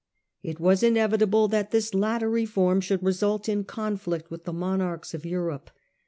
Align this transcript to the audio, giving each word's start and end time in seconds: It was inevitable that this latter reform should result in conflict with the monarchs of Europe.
It 0.41 0.59
was 0.59 0.81
inevitable 0.81 1.47
that 1.49 1.69
this 1.69 1.93
latter 1.93 2.27
reform 2.27 2.81
should 2.81 3.03
result 3.03 3.47
in 3.47 3.65
conflict 3.65 4.31
with 4.31 4.45
the 4.45 4.51
monarchs 4.51 5.13
of 5.13 5.27
Europe. 5.27 5.69